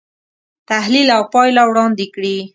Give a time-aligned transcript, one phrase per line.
[0.69, 2.37] تحلیل او پایله وړاندې کړي.